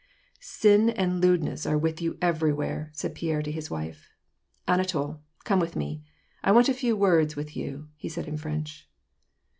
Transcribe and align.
"Sin 0.39 0.89
and 0.89 1.21
lewdness 1.21 1.63
are 1.67 1.77
with 1.77 2.01
you 2.01 2.17
everywhere," 2.23 2.89
said 2.91 3.13
Pierre 3.13 3.43
to 3.43 3.51
his 3.51 3.69
wife." 3.69 4.09
Anatol, 4.67 5.19
come 5.43 5.59
with 5.59 5.75
me, 5.75 6.01
I 6.43 6.51
want 6.51 6.69
a 6.69 6.73
few 6.73 6.97
words 6.97 7.35
with 7.35 7.55
you," 7.55 7.89
he 7.97 8.09
said, 8.09 8.27
in 8.27 8.37
French. 8.37 8.89